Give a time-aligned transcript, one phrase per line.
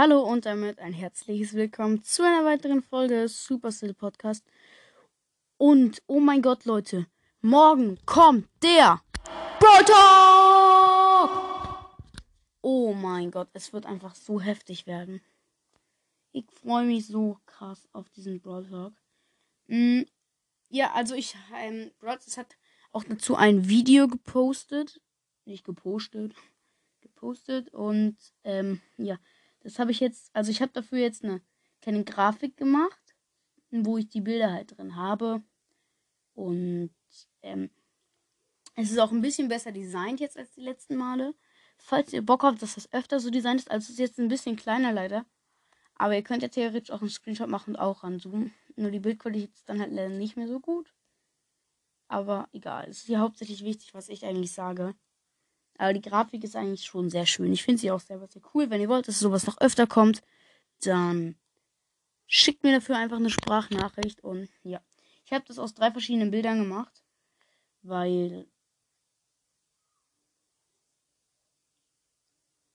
[0.00, 4.44] Hallo und damit ein herzliches Willkommen zu einer weiteren Folge Supercell Podcast.
[5.56, 7.08] Und oh mein Gott, Leute,
[7.40, 9.02] morgen kommt der
[9.58, 11.30] Brawl Talk!
[12.60, 15.20] Oh mein Gott, es wird einfach so heftig werden.
[16.30, 18.92] Ich freue mich so krass auf diesen Brawl Talk.
[19.66, 20.02] Mm,
[20.68, 22.56] ja, also ich, ähm, Brawl hat
[22.92, 25.00] auch dazu ein Video gepostet.
[25.44, 26.36] Nicht gepostet.
[27.00, 29.18] Gepostet und, ähm, ja.
[29.68, 31.42] Das habe ich jetzt, also ich habe dafür jetzt eine
[31.82, 33.14] kleine Grafik gemacht,
[33.70, 35.42] wo ich die Bilder halt drin habe.
[36.32, 36.94] Und
[37.42, 37.68] ähm,
[38.76, 41.34] es ist auch ein bisschen besser designt jetzt als die letzten Male.
[41.76, 44.28] Falls ihr Bock habt, dass das öfter so designt ist, also es ist jetzt ein
[44.28, 45.26] bisschen kleiner leider.
[45.96, 48.54] Aber ihr könnt ja theoretisch auch einen Screenshot machen und auch ranzoomen.
[48.76, 50.94] Nur die Bildqualität ist dann halt leider nicht mehr so gut.
[52.06, 52.88] Aber egal.
[52.88, 54.94] Es ist hier hauptsächlich wichtig, was ich eigentlich sage.
[55.78, 57.52] Aber die Grafik ist eigentlich schon sehr schön.
[57.52, 58.68] Ich finde sie auch selber sehr cool.
[58.70, 60.22] Wenn ihr wollt, dass sowas noch öfter kommt,
[60.82, 61.36] dann
[62.26, 64.22] schickt mir dafür einfach eine Sprachnachricht.
[64.22, 64.82] Und ja,
[65.24, 67.04] ich habe das aus drei verschiedenen Bildern gemacht,
[67.82, 68.48] weil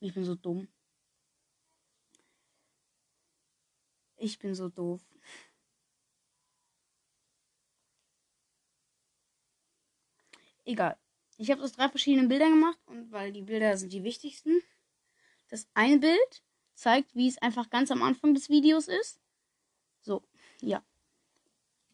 [0.00, 0.68] ich bin so dumm.
[4.16, 5.02] Ich bin so doof.
[10.64, 10.96] Egal.
[11.36, 14.60] Ich habe aus drei verschiedenen Bildern gemacht und weil die Bilder sind die wichtigsten.
[15.48, 16.42] Das eine Bild
[16.74, 19.20] zeigt, wie es einfach ganz am Anfang des Videos ist.
[20.00, 20.22] So,
[20.60, 20.84] ja.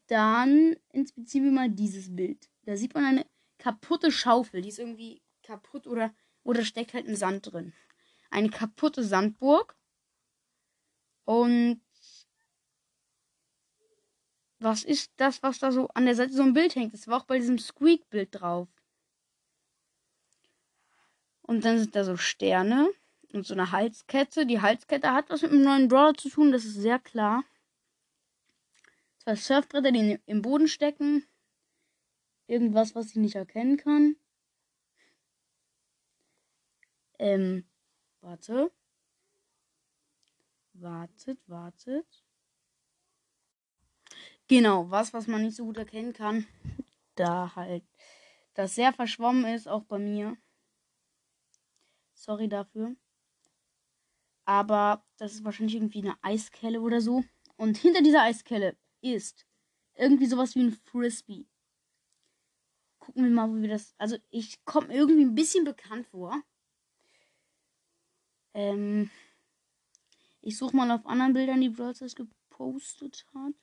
[0.09, 2.49] Dann inspizieren wir mal dieses Bild.
[2.65, 3.27] Da sieht man eine
[3.59, 4.63] kaputte Schaufel.
[4.63, 7.73] Die ist irgendwie kaputt oder, oder steckt halt im Sand drin.
[8.31, 9.77] Eine kaputte Sandburg.
[11.25, 11.81] Und
[14.59, 16.93] was ist das, was da so an der Seite so ein Bild hängt?
[16.93, 18.69] Das war auch bei diesem Squeak-Bild drauf.
[21.51, 22.93] Und dann sind da so Sterne
[23.33, 24.47] und so eine Halskette.
[24.47, 27.43] Die Halskette hat was mit dem neuen Brawler zu tun, das ist sehr klar.
[29.19, 31.27] Zwei Surfbretter, die im Boden stecken.
[32.47, 34.15] Irgendwas, was ich nicht erkennen kann.
[37.19, 37.65] Ähm,
[38.21, 38.71] warte.
[40.75, 42.07] Wartet, wartet.
[44.47, 46.47] Genau, was, was man nicht so gut erkennen kann.
[47.17, 47.83] Da halt
[48.55, 50.37] das sehr verschwommen ist, auch bei mir.
[52.21, 52.97] Sorry dafür.
[54.45, 57.25] Aber das ist wahrscheinlich irgendwie eine Eiskelle oder so.
[57.57, 59.47] Und hinter dieser Eiskelle ist
[59.95, 61.47] irgendwie sowas wie ein Frisbee.
[62.99, 63.95] Gucken wir mal, wie wir das.
[63.97, 66.43] Also, ich komme irgendwie ein bisschen bekannt vor.
[68.53, 69.11] Ähm.
[70.43, 73.55] Ich suche mal auf anderen Bildern, die Brawl gepostet hat.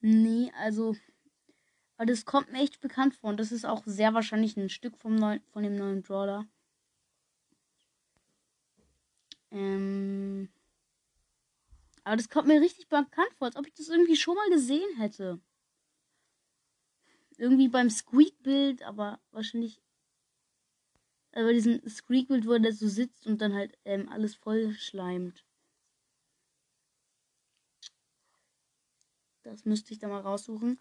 [0.00, 0.96] Nee, also
[2.00, 3.28] aber das kommt mir echt bekannt vor.
[3.28, 6.48] Und das ist auch sehr wahrscheinlich ein Stück vom neuen, von dem neuen Brawler.
[9.50, 10.48] Ähm.
[12.02, 14.96] Aber das kommt mir richtig bekannt vor, als ob ich das irgendwie schon mal gesehen
[14.96, 15.42] hätte.
[17.36, 19.82] Irgendwie beim Squeak-Bild, aber wahrscheinlich.
[21.32, 25.44] Aber diesen Squeak-Bild, wo der so sitzt und dann halt ähm, alles voll schleimt.
[29.42, 30.80] Das müsste ich da mal raussuchen.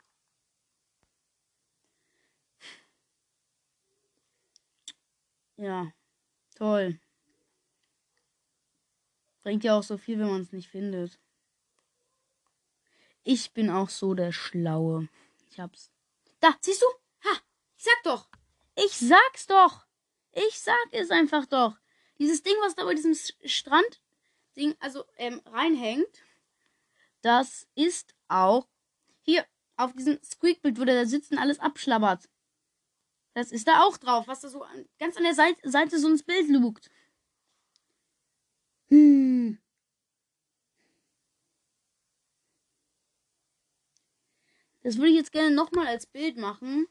[5.60, 5.92] Ja,
[6.56, 7.02] toll.
[9.44, 11.20] Bringt ja auch so viel, wenn man es nicht findet.
[13.26, 15.10] Ich bin auch so der Schlaue.
[15.52, 15.92] Ich hab's.
[16.40, 16.86] Da, siehst du?
[17.28, 17.42] Ha!
[17.76, 18.30] Ich sag doch!
[18.76, 19.86] Ich sag's doch!
[20.32, 21.78] Ich sag es einfach doch!
[22.20, 26.24] Dieses Ding, was da bei diesem Strand-Ding, also ähm, reinhängt,
[27.22, 28.70] das ist auch
[29.24, 29.46] hier
[29.76, 32.30] auf diesem Squeakbild, wo der da sitzt und alles abschlabbert.
[33.34, 34.66] Das ist da auch drauf, was da so
[35.00, 36.90] ganz an der Seite, Seite so ins Bild lugt.
[38.90, 39.58] Hm.
[44.82, 46.88] Das würde ich jetzt gerne nochmal als Bild machen.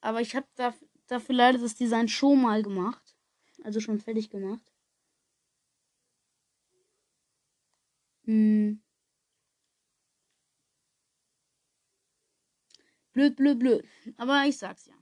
[0.00, 0.74] Aber ich habe da,
[1.06, 3.16] dafür leider das Design schon mal gemacht.
[3.62, 4.72] Also schon fertig gemacht.
[8.24, 8.80] Hm.
[13.12, 13.84] Blöd, blöd, blöd.
[14.16, 14.94] Aber ich sag's ja.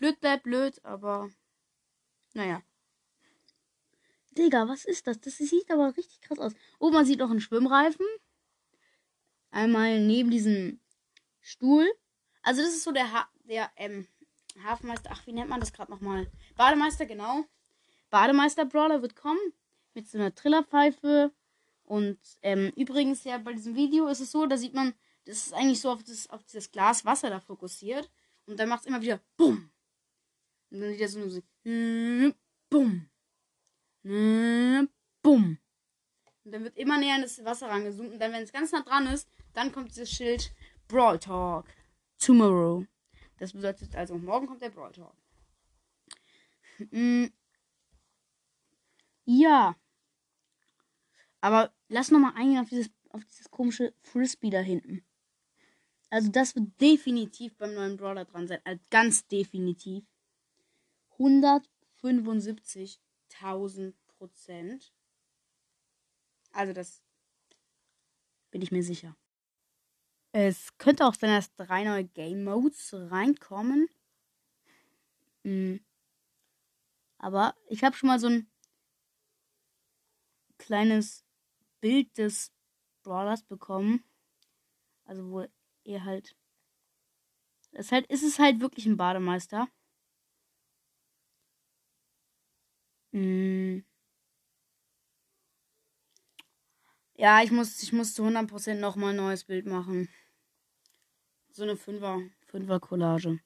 [0.00, 1.30] Blöd bleibt blöd, aber
[2.32, 2.62] naja.
[4.36, 5.20] Digga, was ist das?
[5.20, 6.54] Das sieht aber richtig krass aus.
[6.78, 8.06] Oh, man sieht noch einen Schwimmreifen.
[9.50, 10.80] Einmal neben diesem
[11.42, 11.86] Stuhl.
[12.40, 14.06] Also das ist so der, ha der ähm,
[14.64, 15.10] Hafenmeister.
[15.12, 16.30] Ach, wie nennt man das gerade nochmal?
[16.56, 17.44] Bademeister, genau.
[18.08, 19.52] Bademeister Brawler wird kommen.
[19.92, 21.30] Mit so einer Trillerpfeife.
[21.84, 24.94] Und ähm, übrigens ja bei diesem Video ist es so, da sieht man,
[25.26, 28.10] das ist eigentlich so auf, das, auf dieses Glas Wasser da fokussiert.
[28.46, 29.70] Und dann macht es immer wieder BUM.
[30.70, 31.42] Und dann sieht er so nur so,
[32.70, 33.08] bumm.
[35.22, 35.58] Bumm.
[36.44, 38.12] Und dann wird immer näher in das Wasser rangezoomt.
[38.12, 40.52] Und dann, wenn es ganz nah dran ist, dann kommt dieses Schild
[40.88, 41.66] Brawl Talk.
[42.18, 42.86] Tomorrow.
[43.38, 45.16] Das bedeutet also, morgen kommt der Brawl Talk.
[46.90, 47.26] Mm.
[49.24, 49.76] Ja.
[51.40, 55.04] Aber lass nochmal eingehen auf dieses, auf dieses komische Frisbee da hinten.
[56.10, 58.60] Also das wird definitiv beim neuen Brawler dran sein.
[58.64, 60.04] Also ganz definitiv.
[61.20, 64.92] 175.000 Prozent.
[66.52, 67.02] Also das
[68.50, 69.14] bin ich mir sicher.
[70.32, 73.88] Es könnte auch sein, dass drei neue Game Modes reinkommen.
[75.42, 75.84] Mhm.
[77.18, 78.50] Aber ich habe schon mal so ein
[80.58, 81.24] kleines
[81.80, 82.52] Bild des
[83.02, 84.04] Brawlers bekommen.
[85.04, 85.44] Also wo
[85.84, 86.34] er halt.
[87.72, 89.68] Es halt, ist es halt wirklich ein Bademeister.
[93.12, 93.80] Mm.
[97.16, 100.08] Ja, ich muss, ich muss zu 100% nochmal ein neues Bild machen.
[101.50, 103.40] So eine 5er, 5er Collage.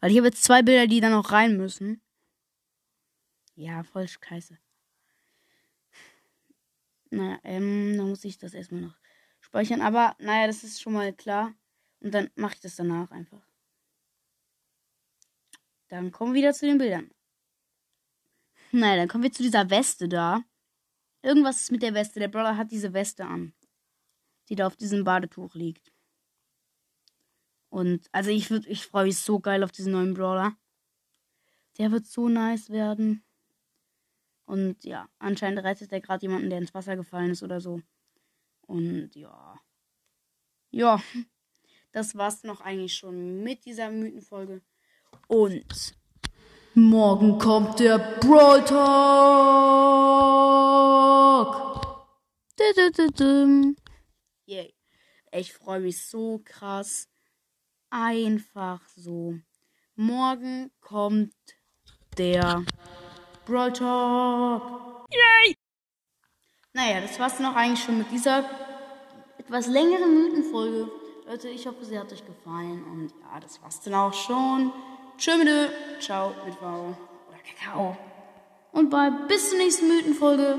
[0.00, 2.00] Weil ich habe jetzt zwei Bilder, die da noch rein müssen.
[3.56, 4.58] Ja, voll scheiße.
[7.10, 8.96] Naja, ähm, dann muss ich das erstmal noch
[9.40, 9.80] speichern.
[9.80, 11.54] Aber naja, das ist schon mal klar.
[12.00, 13.42] Und dann mache ich das danach einfach.
[15.94, 17.08] Dann kommen wir wieder zu den Bildern.
[18.72, 20.42] Naja, dann kommen wir zu dieser Weste da.
[21.22, 22.18] Irgendwas ist mit der Weste.
[22.18, 23.54] Der Brawler hat diese Weste an.
[24.48, 25.92] Die da auf diesem Badetuch liegt.
[27.68, 30.56] Und also ich ich freue mich so geil auf diesen neuen Brawler.
[31.78, 33.24] Der wird so nice werden.
[34.46, 37.80] Und ja, anscheinend rettet er gerade jemanden, der ins Wasser gefallen ist oder so.
[38.62, 39.60] Und ja.
[40.72, 41.00] Ja.
[41.92, 44.62] Das war's noch eigentlich schon mit dieser Mythenfolge.
[45.28, 45.94] Und
[46.74, 48.84] morgen kommt der Brawl Talk.
[54.46, 54.74] Yay.
[55.32, 57.08] Ich freue mich so krass.
[57.90, 59.34] Einfach so.
[59.96, 61.34] Morgen kommt
[62.18, 62.64] der
[63.46, 65.06] Brawl Talk.
[65.10, 65.56] Yay!
[66.72, 68.44] Naja, das war's noch eigentlich schon mit dieser
[69.38, 70.90] etwas längeren Mythenfolge.
[71.26, 72.84] Leute, ich hoffe, sie hat euch gefallen.
[72.84, 74.72] Und ja, das war's dann auch schon.
[75.18, 75.48] Tschö mit
[76.00, 76.66] Ciao mit V
[77.28, 77.96] oder Kakao.
[78.72, 80.58] Und bald bis zur nächsten Mythenfolge.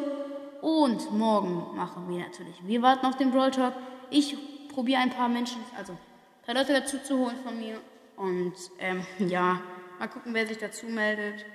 [0.61, 2.55] Und morgen machen wir natürlich.
[2.65, 3.73] Wir warten auf den Brawl Talk.
[4.09, 4.35] Ich
[4.69, 7.79] probiere ein paar Menschen, also ein paar Leute dazu zu holen von mir.
[8.15, 9.61] Und ähm, ja,
[9.99, 11.45] mal gucken, wer sich dazu meldet.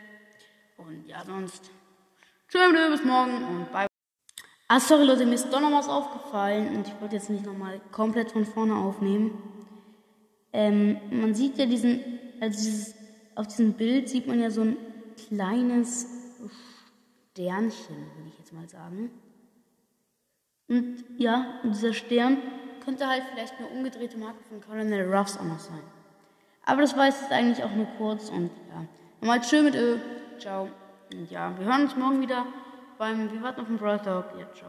[0.77, 1.71] Und ja, sonst.
[2.49, 3.87] Tschüss, bis morgen und bye.
[4.69, 7.81] Ah, sorry Leute, mir ist doch noch was aufgefallen und ich wollte jetzt nicht nochmal
[7.91, 9.37] komplett von vorne aufnehmen.
[10.53, 12.95] Ähm, man sieht ja diesen, also dieses,
[13.35, 14.77] auf diesem Bild sieht man ja so ein
[15.29, 16.07] kleines
[17.33, 19.11] Sternchen, würde ich jetzt mal sagen.
[20.69, 22.39] Und ja, und dieser Stern
[22.85, 25.83] könnte halt vielleicht eine umgedrehte Marke von Colonel Ruffs auch noch sein.
[26.65, 28.87] Aber das war jetzt eigentlich auch nur kurz und ja.
[29.21, 29.99] Nochmal tschö mit Ö.
[30.39, 30.69] Ciao.
[31.13, 32.47] Und ja, wir hören uns morgen wieder
[32.99, 34.27] beim Wir warten auf den Brawl Talk.
[34.39, 34.59] Ja, ciao.